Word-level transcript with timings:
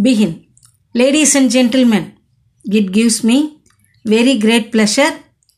begin. 0.00 0.46
Ladies 0.94 1.34
and 1.34 1.50
gentlemen, 1.50 2.04
it 2.64 2.92
gives 2.92 3.22
me 3.22 3.60
very 4.04 4.38
great 4.38 4.72
pleasure 4.72 5.12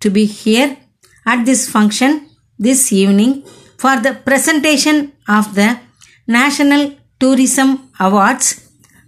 to 0.00 0.10
be 0.10 0.24
here 0.24 0.76
at 1.24 1.44
this 1.44 1.68
function 1.68 2.28
this 2.58 2.92
evening 2.92 3.44
for 3.78 3.96
the 4.06 4.14
presentation 4.28 5.12
of 5.28 5.54
the 5.54 5.78
National 6.26 6.92
Tourism 7.20 7.90
Awards 8.00 8.48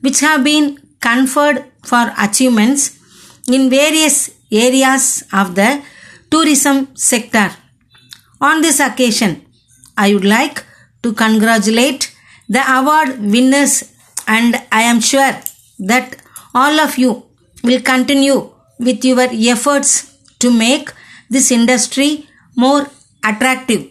which 0.01 0.21
have 0.21 0.45
been 0.45 0.79
conferred 1.01 1.65
for 1.83 2.13
achievements 2.27 2.83
in 3.49 3.71
various 3.71 4.31
areas 4.51 5.25
of 5.33 5.55
the 5.55 5.83
tourism 6.31 6.95
sector. 6.95 7.51
On 8.41 8.61
this 8.61 8.81
occasion, 8.81 9.45
I 9.97 10.15
would 10.15 10.25
like 10.25 10.65
to 11.03 11.13
congratulate 11.13 12.15
the 12.49 12.63
award 12.79 13.19
winners 13.21 13.96
and 14.27 14.57
I 14.73 14.83
am 14.83 15.01
sure 15.01 15.35
that 15.79 16.17
all 16.55 16.81
of 16.81 16.99
you 16.99 17.25
will 17.63 17.81
continue 17.81 18.51
with 18.79 19.05
your 19.05 19.29
efforts 19.55 20.17
to 20.39 20.51
make 20.51 20.93
this 21.31 21.51
industry 21.51 22.29
more 22.57 22.89
attractive. 23.25 23.91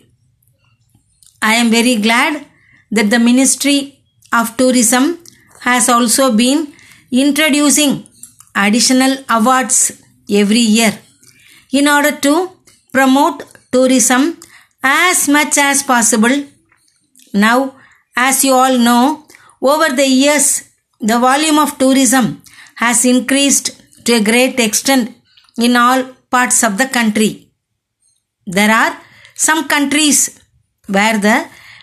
I 1.42 1.56
am 1.56 1.70
very 1.70 1.96
glad 1.96 2.46
that 2.92 3.10
the 3.10 3.20
Ministry 3.20 4.00
of 4.32 4.56
Tourism 4.58 5.20
has 5.62 5.90
also 5.90 6.32
been 6.32 6.74
introducing 7.12 8.06
additional 8.56 9.18
awards 9.30 10.02
every 10.30 10.66
year 10.78 10.98
in 11.72 11.88
order 11.88 12.12
to 12.12 12.52
promote 12.94 13.44
tourism 13.72 14.40
as 14.84 15.28
much 15.28 15.58
as 15.58 15.84
possible. 15.84 16.46
Now, 17.34 17.76
as 18.16 18.44
you 18.44 18.54
all 18.54 18.78
know, 18.78 19.25
over 19.72 19.90
the 20.00 20.08
years, 20.24 20.48
the 21.10 21.18
volume 21.28 21.60
of 21.64 21.78
tourism 21.78 22.26
has 22.84 23.06
increased 23.14 23.68
to 24.06 24.14
a 24.14 24.24
great 24.30 24.60
extent 24.60 25.04
in 25.58 25.76
all 25.76 26.04
parts 26.30 26.64
of 26.68 26.78
the 26.82 26.88
country. 26.98 27.32
There 28.46 28.72
are 28.82 28.94
some 29.36 29.68
countries 29.68 30.40
where 30.96 31.18
the 31.28 31.38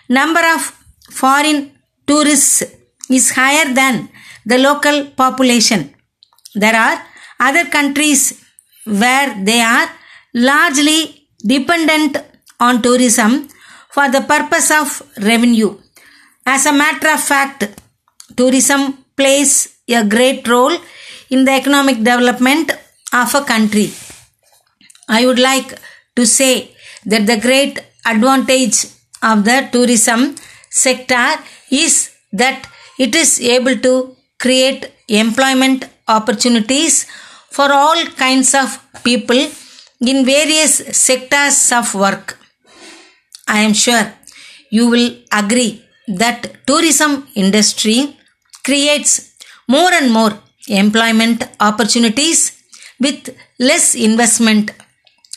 number 0.09 0.43
of 0.55 0.61
foreign 1.21 1.59
tourists 2.07 2.63
is 3.09 3.31
higher 3.31 3.67
than 3.73 4.09
the 4.45 4.57
local 4.57 4.97
population. 5.23 5.81
There 6.55 6.75
are 6.75 6.97
other 7.47 7.65
countries 7.77 8.21
where 8.85 9.29
they 9.49 9.59
are 9.61 9.87
largely 10.33 10.99
dependent 11.53 12.17
on 12.59 12.81
tourism 12.81 13.31
for 13.89 14.09
the 14.09 14.21
purpose 14.21 14.69
of 14.71 14.87
revenue. 15.29 15.71
As 16.45 16.65
a 16.65 16.73
matter 16.73 17.09
of 17.09 17.23
fact, 17.23 17.81
tourism 18.35 19.05
plays 19.15 19.77
a 19.89 20.03
great 20.03 20.47
role 20.47 20.75
in 21.29 21.45
the 21.45 21.51
economic 21.51 21.97
development 21.97 22.71
of 23.13 23.33
a 23.33 23.43
country. 23.43 23.91
I 25.07 25.25
would 25.25 25.39
like 25.39 25.79
to 26.15 26.25
say 26.25 26.71
that 27.05 27.27
the 27.27 27.37
great 27.37 27.79
advantage 28.05 28.85
of 29.21 29.45
the 29.45 29.69
tourism 29.71 30.35
sector 30.69 31.35
is 31.71 32.11
that 32.31 32.67
it 32.99 33.15
is 33.15 33.39
able 33.39 33.77
to 33.77 34.15
create 34.39 34.91
employment 35.07 35.87
opportunities 36.07 37.05
for 37.49 37.71
all 37.71 38.05
kinds 38.17 38.53
of 38.53 38.79
people 39.03 39.49
in 40.01 40.25
various 40.25 40.75
sectors 40.97 41.71
of 41.71 41.93
work. 41.95 42.37
I 43.47 43.59
am 43.61 43.73
sure 43.73 44.13
you 44.69 44.89
will 44.89 45.15
agree 45.31 45.82
that 46.07 46.65
tourism 46.67 47.27
industry 47.35 48.17
creates 48.63 49.35
more 49.67 49.91
and 49.93 50.11
more 50.11 50.33
employment 50.67 51.43
opportunities 51.59 52.63
with 52.99 53.35
less 53.59 53.95
investment. 53.95 54.71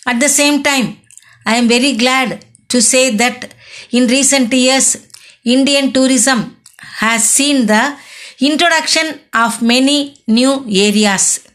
At 0.07 0.21
the 0.21 0.29
same 0.29 0.63
time, 0.63 0.99
I 1.45 1.57
am 1.57 1.69
very 1.69 1.93
glad 1.97 2.45
to 2.69 2.81
say 2.83 3.15
that 3.17 3.55
in 3.91 4.07
recent 4.07 4.53
years, 4.53 5.09
Indian 5.45 5.93
tourism 5.93 6.57
has 6.79 7.29
seen 7.29 7.67
the 7.67 7.97
introduction 8.41 9.21
of 9.33 9.63
many 9.63 10.17
new 10.27 10.65
areas. 10.69 11.47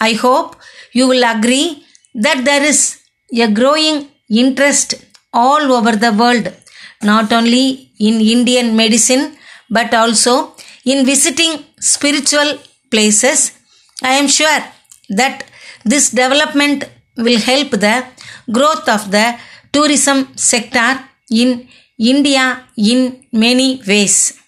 I 0.00 0.12
hope 0.12 0.56
you 0.92 1.06
will 1.08 1.24
agree 1.24 1.84
that 2.14 2.44
there 2.44 2.62
is 2.62 3.00
a 3.32 3.50
growing 3.50 4.08
interest 4.28 4.94
all 5.32 5.72
over 5.72 5.92
the 5.92 6.12
world, 6.12 6.52
not 7.02 7.32
only 7.32 7.90
in 7.98 8.20
Indian 8.20 8.76
medicine 8.76 9.36
but 9.70 9.92
also 9.94 10.54
in 10.84 11.04
visiting 11.04 11.64
spiritual 11.80 12.58
places. 12.90 13.52
I 14.02 14.14
am 14.14 14.28
sure 14.28 14.60
that 15.10 15.44
this 15.84 16.10
development 16.10 16.84
will 17.16 17.40
help 17.40 17.70
the 17.70 18.06
growth 18.52 18.88
of 18.88 19.10
the 19.10 19.38
tourism 19.72 20.36
sector 20.36 21.00
in 21.30 21.68
India 21.98 22.64
in 22.76 23.24
many 23.32 23.82
ways. 23.86 24.38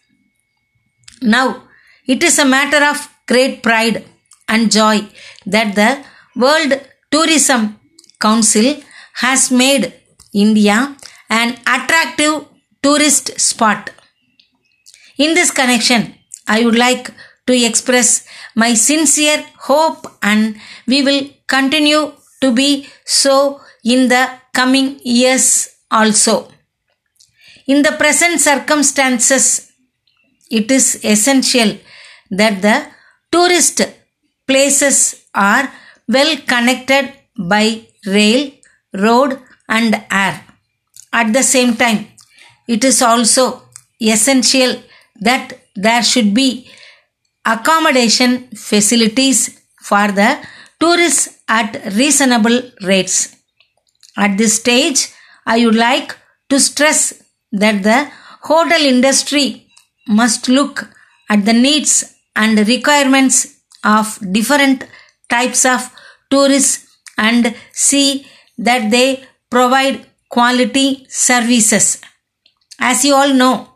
Now, 1.23 1.65
it 2.07 2.23
is 2.23 2.39
a 2.39 2.45
matter 2.45 2.83
of 2.85 3.09
great 3.27 3.63
pride 3.63 4.05
and 4.49 4.71
joy 4.71 5.07
that 5.47 5.75
the 5.75 6.05
World 6.37 6.73
Tourism 7.11 7.79
Council 8.21 8.77
has 9.15 9.51
made 9.51 9.93
India 10.33 10.97
an 11.29 11.59
attractive 11.67 12.47
tourist 12.83 13.39
spot. 13.41 13.91
In 15.19 15.35
this 15.35 15.51
connection, 15.51 16.15
I 16.47 16.65
would 16.65 16.77
like 16.77 17.11
to 17.47 17.55
express 17.65 18.27
my 18.55 18.75
sincere 18.75 19.45
hope 19.59 20.07
and 20.23 20.57
we 20.87 21.03
will 21.03 21.29
continue 21.47 22.13
to 22.41 22.53
be 22.53 22.87
so 23.05 23.61
in 23.85 24.09
the 24.09 24.31
coming 24.53 25.01
years 25.03 25.69
also. 25.91 26.49
In 27.67 27.83
the 27.83 27.93
present 27.93 28.41
circumstances, 28.41 29.73
it 30.51 30.71
is 30.71 31.05
essential 31.05 31.77
that 32.31 32.63
the 32.63 32.87
tourist 33.31 33.83
places 34.47 35.27
are 35.35 35.71
well 36.09 36.37
connected 36.53 37.13
by 37.37 37.87
rail, 38.07 38.51
road, 38.95 39.39
and 39.69 40.03
air. 40.11 40.48
At 41.13 41.33
the 41.33 41.43
same 41.43 41.75
time, 41.75 42.09
it 42.67 42.85
is 42.85 43.01
also 43.03 43.63
essential 44.01 44.83
that 45.21 45.53
there 45.75 46.03
should 46.03 46.35
be 46.35 46.69
accommodation 47.45 48.49
facilities 48.49 49.61
for 49.83 50.09
the 50.09 50.39
tourists 50.79 51.39
at 51.49 51.95
reasonable 51.95 52.63
rates. 52.83 53.35
At 54.17 54.37
this 54.37 54.57
stage, 54.57 55.09
I 55.47 55.65
would 55.65 55.75
like 55.75 56.17
to 56.51 56.61
stress 56.61 57.23
that 57.53 57.83
the 57.83 58.11
hotel 58.43 58.83
industry 58.83 59.67
must 60.07 60.49
look 60.49 60.89
at 61.31 61.45
the 61.45 61.53
needs 61.53 62.15
and 62.37 62.67
requirements 62.69 63.59
of 63.85 64.19
different 64.33 64.85
types 65.29 65.65
of 65.65 65.91
tourists 66.31 66.87
and 67.17 67.55
see 67.73 68.27
that 68.59 68.91
they 68.91 69.25
provide 69.51 70.07
quality 70.29 71.07
services. 71.09 72.01
As 72.79 73.05
you 73.05 73.15
all 73.15 73.35
know, 73.35 73.69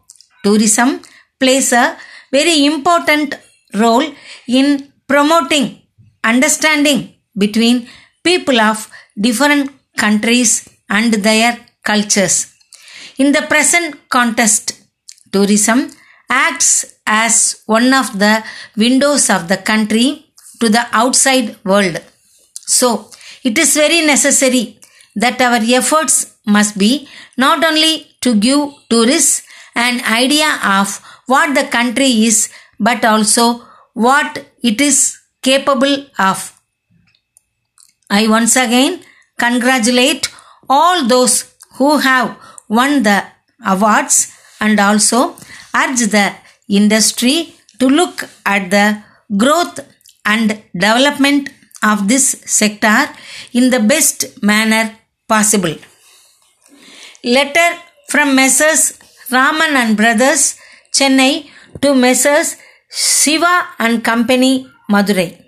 tourism 0.45 1.01
plays 1.41 1.73
a 1.73 1.97
very 2.31 2.65
important 2.67 3.35
role 3.75 4.05
in 4.47 4.93
promoting 5.07 5.83
understanding 6.25 7.15
between 7.37 7.89
people 8.23 8.61
of 8.61 8.89
different 9.21 9.71
countries 9.97 10.69
and 10.89 11.13
their 11.15 11.59
cultures. 11.85 12.55
In 13.19 13.33
the 13.33 13.43
present 13.43 14.09
context, 14.09 14.81
tourism 15.33 15.91
acts 16.31 16.95
as 17.07 17.63
one 17.67 17.93
of 17.93 18.19
the 18.19 18.45
windows 18.77 19.29
of 19.29 19.49
the 19.49 19.57
country 19.57 20.27
to 20.61 20.69
the 20.69 20.87
outside 20.93 21.57
world. 21.65 22.01
So, 22.67 23.11
it 23.43 23.59
is 23.59 23.75
very 23.75 24.01
necessary 24.07 24.79
that 25.17 25.41
our 25.41 25.61
efforts 25.81 26.32
must 26.47 26.79
be 26.79 27.09
not 27.37 27.65
only 27.65 28.07
to 28.21 28.35
give 28.35 28.61
tourists 28.89 29.43
an 29.75 30.01
idea 30.05 30.59
of 30.65 31.01
what 31.27 31.55
the 31.55 31.65
country 31.65 32.25
is, 32.25 32.51
but 32.79 33.05
also 33.05 33.63
what 33.95 34.45
it 34.63 34.81
is 34.81 35.19
capable 35.43 36.07
of. 36.19 36.61
I 38.11 38.27
once 38.27 38.57
again 38.57 39.01
congratulate 39.39 40.29
all 40.69 41.05
those 41.07 41.55
who 41.79 41.99
have 41.99 42.37
won 42.69 43.03
the 43.03 43.25
awards 43.65 44.33
and 44.61 44.79
also 44.79 45.37
urge 45.75 46.03
the 46.17 46.35
industry 46.69 47.55
to 47.79 47.87
look 47.89 48.29
at 48.45 48.71
the 48.71 49.03
growth 49.37 49.81
and 50.25 50.63
development 50.75 51.51
of 51.83 52.09
this 52.09 52.27
sector 52.47 53.09
in 53.53 53.71
the 53.71 53.81
best 53.81 54.43
manner 54.43 54.95
possible. 55.29 55.75
Letter 57.25 57.79
from 58.09 58.35
Messrs. 58.35 58.99
Raman 59.31 59.77
and 59.77 59.97
Brothers, 59.97 60.57
Chennai 60.93 61.49
to 61.81 61.95
Messrs. 61.95 62.57
Shiva 62.91 63.69
and 63.79 64.05
Company, 64.05 64.67
Madurai. 64.91 65.43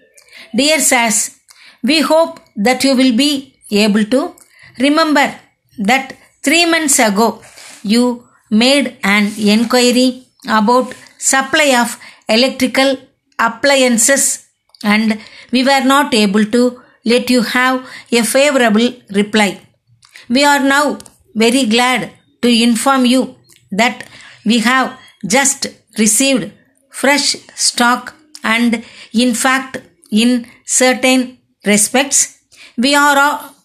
Dear 0.57 0.79
Sass, 0.81 1.39
we 1.83 2.01
hope 2.01 2.41
that 2.57 2.83
you 2.85 2.97
will 2.97 3.15
be 3.15 3.55
able 3.71 4.05
to 4.07 4.35
remember 4.79 5.35
that 5.79 6.17
three 6.43 6.65
months 6.65 6.99
ago 6.99 7.43
you 7.83 8.27
made 8.51 8.97
an 9.03 9.33
inquiry 9.37 10.27
about 10.49 10.95
supply 11.19 11.79
of 11.83 11.99
electrical 12.29 12.97
appliances 13.39 14.47
and 14.83 15.19
we 15.53 15.63
were 15.65 15.85
not 15.85 16.15
able 16.15 16.45
to 16.47 16.81
let 17.05 17.29
you 17.29 17.43
have 17.43 17.87
a 18.11 18.23
favorable 18.23 18.89
reply. 19.11 19.61
We 20.31 20.45
are 20.45 20.61
now 20.61 20.99
very 21.35 21.65
glad 21.67 22.11
to 22.43 22.49
inform 22.49 23.05
you 23.07 23.37
that 23.71 24.07
we 24.45 24.59
have 24.59 24.99
just 25.27 25.67
received 25.99 26.53
fresh 26.91 27.37
stock 27.55 28.15
and 28.43 28.85
in 29.13 29.35
fact 29.35 29.79
in 30.11 30.47
certain 30.65 31.39
respects 31.65 32.19
we 32.77 32.95
are 32.95 33.19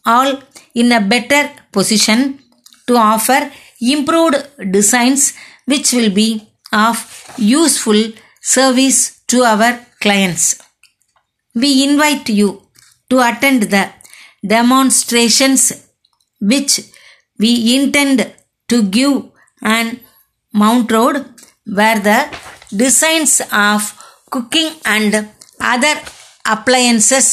all 0.05 0.41
in 0.73 0.91
a 0.91 1.01
better 1.01 1.43
position 1.71 2.39
to 2.87 2.95
offer 2.95 3.51
improved 3.81 4.37
designs 4.71 5.33
which 5.65 5.93
will 5.93 6.11
be 6.21 6.29
of 6.71 6.97
useful 7.37 8.01
service 8.41 8.99
to 9.27 9.41
our 9.43 9.79
clients. 9.99 10.59
We 11.53 11.83
invite 11.89 12.29
you 12.29 12.49
to 13.09 13.19
attend 13.19 13.63
the 13.63 13.91
demonstrations 14.45 15.61
which 16.39 16.81
we 17.39 17.51
intend 17.75 18.33
to 18.67 18.77
give 18.97 19.15
an 19.61 19.99
Mount 20.53 20.91
Road 20.91 21.17
where 21.77 21.99
the 21.99 22.19
designs 22.81 23.41
of 23.51 23.81
cooking 24.33 24.71
and 24.85 25.29
other 25.59 25.95
appliances 26.45 27.27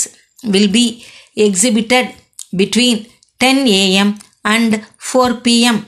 will 0.44 0.68
be 0.78 1.04
exhibited 1.36 2.14
between 2.62 3.06
10 3.40 3.66
am 3.68 4.18
and 4.44 4.84
4 4.98 5.34
pm. 5.46 5.86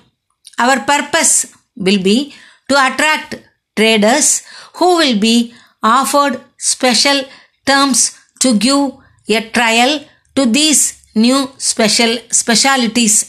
Our 0.59 0.81
purpose 0.93 1.33
will 1.77 2.03
be 2.03 2.35
to 2.69 2.75
attract 2.87 3.37
traders 3.77 4.43
who 4.77 4.89
will 5.01 5.19
be 5.29 5.55
offered 5.83 6.41
special 6.59 7.19
terms 7.65 8.19
to 8.41 8.59
give 8.59 8.81
a 9.29 9.41
trial 9.51 10.01
to 10.35 10.45
these 10.47 10.83
new 11.15 11.51
special 11.59 12.13
specialities 12.31 13.29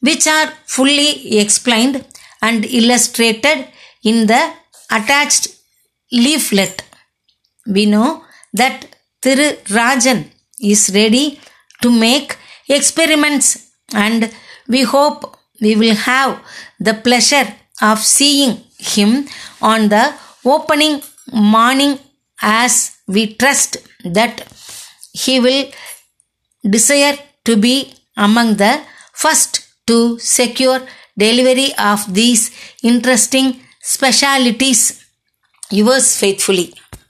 which 0.00 0.26
are 0.26 0.48
fully 0.66 1.38
explained 1.38 2.04
and 2.40 2.64
illustrated 2.64 3.66
in 4.02 4.26
the 4.26 4.52
attached 4.90 5.48
leaflet. 6.12 6.84
We 7.66 7.86
know 7.86 8.24
that 8.52 8.86
Thiru 9.22 9.56
Rajan 9.64 10.30
is 10.60 10.90
ready 10.94 11.40
to 11.82 11.90
make 11.90 12.36
experiments 12.68 13.70
and 13.92 14.32
we 14.68 14.82
hope 14.82 15.36
we 15.60 15.74
will 15.76 15.94
have 15.94 16.40
the 16.78 16.94
pleasure 16.94 17.54
of 17.82 17.98
seeing 17.98 18.62
him 18.78 19.26
on 19.60 19.88
the 19.88 20.14
opening 20.44 21.02
morning 21.32 21.98
as 22.40 22.96
we 23.06 23.34
trust 23.34 23.76
that 24.04 24.46
he 25.12 25.40
will 25.40 25.70
desire 26.68 27.16
to 27.44 27.56
be 27.56 27.94
among 28.16 28.56
the 28.56 28.80
first 29.12 29.67
to 29.88 30.18
secure 30.18 30.80
delivery 31.16 31.70
of 31.78 32.12
these 32.14 32.50
interesting 32.82 33.60
specialities. 33.80 35.04
Yours 35.70 36.16
faithfully. 36.16 36.74